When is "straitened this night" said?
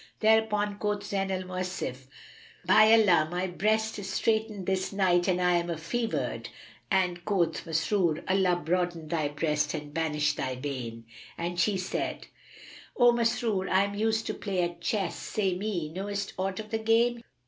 4.09-5.27